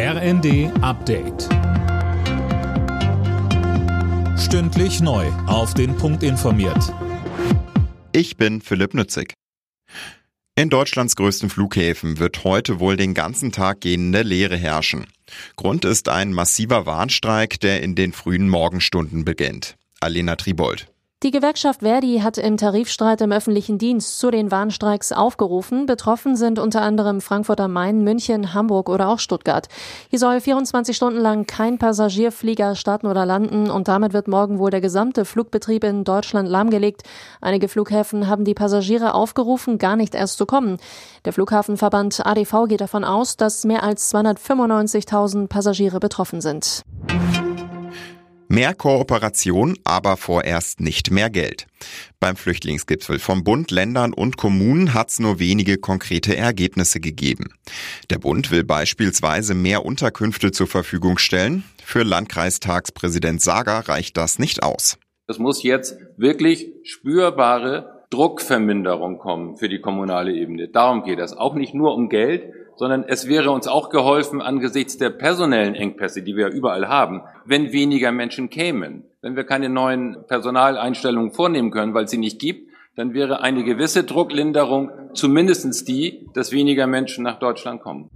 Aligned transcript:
RND 0.00 0.70
Update. 0.80 1.48
Stündlich 4.38 5.00
neu. 5.00 5.26
Auf 5.48 5.74
den 5.74 5.96
Punkt 5.96 6.22
informiert. 6.22 6.94
Ich 8.12 8.36
bin 8.36 8.60
Philipp 8.60 8.94
Nützig. 8.94 9.34
In 10.54 10.70
Deutschlands 10.70 11.16
größten 11.16 11.50
Flughäfen 11.50 12.20
wird 12.20 12.44
heute 12.44 12.78
wohl 12.78 12.96
den 12.96 13.12
ganzen 13.12 13.50
Tag 13.50 13.80
gehende 13.80 14.22
Leere 14.22 14.56
herrschen. 14.56 15.08
Grund 15.56 15.84
ist 15.84 16.08
ein 16.08 16.32
massiver 16.32 16.86
Warnstreik, 16.86 17.58
der 17.58 17.82
in 17.82 17.96
den 17.96 18.12
frühen 18.12 18.48
Morgenstunden 18.48 19.24
beginnt. 19.24 19.74
Alena 19.98 20.36
Tribold. 20.36 20.86
Die 21.24 21.32
Gewerkschaft 21.32 21.80
Verdi 21.80 22.20
hat 22.20 22.38
im 22.38 22.56
Tarifstreit 22.56 23.20
im 23.22 23.32
öffentlichen 23.32 23.76
Dienst 23.76 24.20
zu 24.20 24.30
den 24.30 24.52
Warnstreiks 24.52 25.10
aufgerufen. 25.10 25.84
Betroffen 25.84 26.36
sind 26.36 26.60
unter 26.60 26.82
anderem 26.82 27.20
Frankfurt 27.20 27.60
am 27.60 27.72
Main, 27.72 28.04
München, 28.04 28.54
Hamburg 28.54 28.88
oder 28.88 29.08
auch 29.08 29.18
Stuttgart. 29.18 29.66
Hier 30.10 30.20
soll 30.20 30.40
24 30.40 30.96
Stunden 30.96 31.18
lang 31.18 31.44
kein 31.44 31.76
Passagierflieger 31.76 32.76
starten 32.76 33.08
oder 33.08 33.26
landen 33.26 33.68
und 33.68 33.88
damit 33.88 34.12
wird 34.12 34.28
morgen 34.28 34.60
wohl 34.60 34.70
der 34.70 34.80
gesamte 34.80 35.24
Flugbetrieb 35.24 35.82
in 35.82 36.04
Deutschland 36.04 36.48
lahmgelegt. 36.48 37.02
Einige 37.40 37.66
Flughäfen 37.66 38.28
haben 38.28 38.44
die 38.44 38.54
Passagiere 38.54 39.14
aufgerufen, 39.14 39.78
gar 39.78 39.96
nicht 39.96 40.14
erst 40.14 40.38
zu 40.38 40.46
kommen. 40.46 40.76
Der 41.24 41.32
Flughafenverband 41.32 42.24
ADV 42.24 42.68
geht 42.68 42.80
davon 42.80 43.02
aus, 43.02 43.36
dass 43.36 43.64
mehr 43.64 43.82
als 43.82 44.14
295.000 44.14 45.48
Passagiere 45.48 45.98
betroffen 45.98 46.40
sind. 46.40 46.84
Mehr 48.50 48.74
Kooperation, 48.74 49.76
aber 49.84 50.16
vorerst 50.16 50.80
nicht 50.80 51.10
mehr 51.10 51.28
Geld. 51.28 51.66
Beim 52.18 52.34
Flüchtlingsgipfel 52.34 53.18
vom 53.18 53.44
Bund, 53.44 53.70
Ländern 53.70 54.14
und 54.14 54.38
Kommunen 54.38 54.94
hat 54.94 55.10
es 55.10 55.18
nur 55.18 55.38
wenige 55.38 55.76
konkrete 55.76 56.34
Ergebnisse 56.34 56.98
gegeben. 56.98 57.52
Der 58.08 58.16
Bund 58.16 58.50
will 58.50 58.64
beispielsweise 58.64 59.52
mehr 59.52 59.84
Unterkünfte 59.84 60.50
zur 60.50 60.66
Verfügung 60.66 61.18
stellen. 61.18 61.62
Für 61.84 62.04
Landkreistagspräsident 62.04 63.42
Sager 63.42 63.86
reicht 63.86 64.16
das 64.16 64.38
nicht 64.38 64.62
aus. 64.62 64.96
Es 65.26 65.38
muss 65.38 65.62
jetzt 65.62 65.96
wirklich 66.16 66.68
spürbare 66.84 67.97
Druckverminderung 68.10 69.18
kommen 69.18 69.56
für 69.56 69.68
die 69.68 69.80
kommunale 69.80 70.32
Ebene. 70.32 70.68
Darum 70.68 71.02
geht 71.02 71.18
es. 71.18 71.36
Auch 71.36 71.54
nicht 71.54 71.74
nur 71.74 71.94
um 71.94 72.08
Geld, 72.08 72.52
sondern 72.76 73.04
es 73.04 73.28
wäre 73.28 73.50
uns 73.50 73.66
auch 73.66 73.90
geholfen 73.90 74.40
angesichts 74.40 74.96
der 74.96 75.10
personellen 75.10 75.74
Engpässe, 75.74 76.22
die 76.22 76.36
wir 76.36 76.48
überall 76.48 76.88
haben, 76.88 77.22
wenn 77.44 77.72
weniger 77.72 78.12
Menschen 78.12 78.50
kämen. 78.50 79.04
Wenn 79.20 79.36
wir 79.36 79.44
keine 79.44 79.68
neuen 79.68 80.24
Personaleinstellungen 80.26 81.32
vornehmen 81.32 81.70
können, 81.70 81.92
weil 81.92 82.04
es 82.04 82.10
sie 82.10 82.18
nicht 82.18 82.38
gibt, 82.38 82.68
dann 82.94 83.14
wäre 83.14 83.42
eine 83.42 83.62
gewisse 83.62 84.04
Drucklinderung 84.04 84.90
zumindestens 85.12 85.84
die, 85.84 86.26
dass 86.34 86.52
weniger 86.52 86.86
Menschen 86.86 87.24
nach 87.24 87.38
Deutschland 87.38 87.80
kommen. 87.80 88.10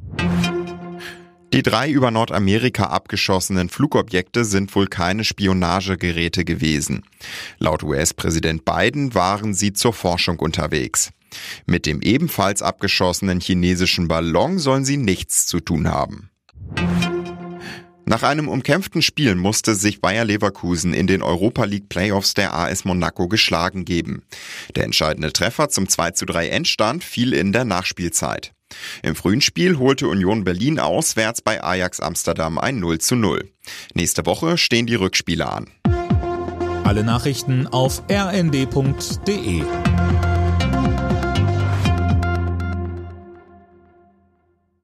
Die 1.53 1.63
drei 1.63 1.91
über 1.91 2.11
Nordamerika 2.11 2.85
abgeschossenen 2.85 3.69
Flugobjekte 3.69 4.47
sind 4.47 4.75
wohl 4.75 4.87
keine 4.87 5.23
Spionagegeräte 5.23 6.47
gewesen. 6.47 7.05
Laut 7.59 7.83
US-Präsident 7.83 8.65
Biden 8.65 9.15
waren 9.15 9.53
sie 9.53 9.75
zur 9.75 9.93
Forschung 9.93 10.39
unterwegs. 10.39 11.11
Mit 11.67 11.85
dem 11.85 12.01
ebenfalls 12.01 12.63
abgeschossenen 12.63 13.41
chinesischen 13.41 14.09
Ballon 14.09 14.59
sollen 14.59 14.87
sie 14.87 14.97
nichts 14.97 15.47
zu 15.47 15.61
tun 15.61 15.89
haben. 15.89 16.31
Nach 18.07 18.23
einem 18.23 18.49
umkämpften 18.49 19.03
Spiel 19.03 19.35
musste 19.35 19.75
sich 19.75 20.01
Bayer 20.01 20.25
Leverkusen 20.25 20.95
in 20.95 21.07
den 21.07 21.23
Europa 21.23 21.65
League 21.65 21.89
Playoffs 21.91 22.35
der 22.35 22.55
AS 22.55 22.85
Monaco 22.85 23.29
geschlagen 23.29 23.85
geben. 23.85 24.23
Der 24.75 24.85
entscheidende 24.85 25.33
Treffer 25.33 25.69
zum 25.69 25.89
2 25.89 26.13
zu 26.13 26.25
3 26.25 26.49
Endstand 26.49 27.05
fiel 27.05 27.35
in 27.35 27.53
der 27.53 27.65
Nachspielzeit. 27.65 28.53
Im 29.03 29.15
frühen 29.15 29.41
Spiel 29.41 29.79
holte 29.79 30.09
Union 30.09 30.45
Berlin 30.45 30.79
auswärts 30.79 31.43
bei 31.43 31.63
Ajax 31.63 32.01
Amsterdam 32.01 32.59
ein 32.59 32.79
0 32.81 32.99
zu 32.99 33.17
0. 33.17 33.51
Nächste 33.95 34.27
Woche 34.27 34.59
stehen 34.59 34.87
die 34.87 34.95
Rückspiele 34.95 35.49
an. 35.49 35.71
Alle 36.85 37.05
Nachrichten 37.05 37.67
auf 37.67 38.03
rnd.de 38.11 39.63